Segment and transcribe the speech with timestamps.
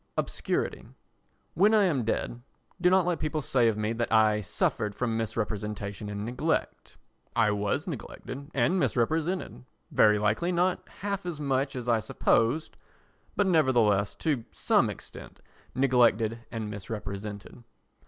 [0.17, 0.87] Obscurity
[1.53, 2.41] When I am dead,
[2.81, 6.97] do not let people say of me that I suffered from misrepresentation and neglect.
[7.35, 12.77] I was neglected and misrepresented; very likely not half as much as I supposed
[13.35, 15.39] but, nevertheless, to some extent
[15.75, 17.63] neglected and misrepresented.